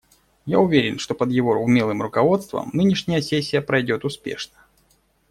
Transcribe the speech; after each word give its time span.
Я 0.47 0.59
уверен, 0.59 0.97
что 0.97 1.13
под 1.13 1.29
его 1.29 1.51
умелым 1.51 2.01
руководством 2.01 2.71
нынешняя 2.73 3.21
сессия 3.21 3.61
пройдет 3.61 4.03
успешно. 4.03 4.57